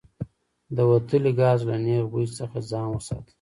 د 0.75 0.77
وتلي 0.91 1.31
ګاز 1.39 1.59
له 1.69 1.75
نیغ 1.85 2.03
بوی 2.11 2.25
څخه 2.39 2.57
ځان 2.69 2.87
وساتئ. 2.91 3.29